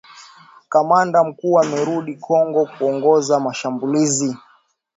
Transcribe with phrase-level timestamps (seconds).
[0.69, 4.37] Kamanda mkuu amerudi Kongo kuongoza mashambulizi